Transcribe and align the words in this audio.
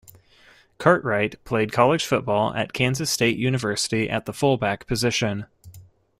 Cartwright 0.79 1.35
played 1.45 1.71
college 1.71 2.03
football 2.07 2.55
at 2.55 2.73
Kansas 2.73 3.11
State 3.11 3.37
University 3.37 4.09
at 4.09 4.25
the 4.25 4.33
fullback 4.33 4.87
position. 4.87 5.45